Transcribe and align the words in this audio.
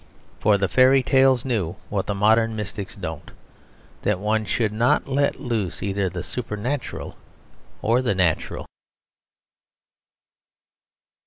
For 0.39 0.57
the 0.57 0.67
fairy 0.67 1.03
tales 1.03 1.45
knew 1.45 1.75
what 1.89 2.07
the 2.07 2.15
modern 2.15 2.55
mystics 2.55 2.95
don't 2.95 3.29
that 4.01 4.17
one 4.19 4.45
should 4.45 4.73
not 4.73 5.07
let 5.07 5.39
loose 5.39 5.83
either 5.83 6.09
the 6.09 6.23
supernatural 6.23 7.15
or 7.83 8.01
the 8.01 8.15
natural. 8.15 8.65